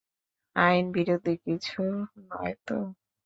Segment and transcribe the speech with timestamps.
[0.55, 1.81] আইনবিরোধী কিছু
[2.29, 2.77] নয় তো।